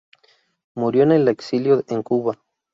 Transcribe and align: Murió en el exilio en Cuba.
Murió 0.73 1.03
en 1.03 1.11
el 1.11 1.27
exilio 1.27 1.83
en 1.87 2.01
Cuba. 2.01 2.39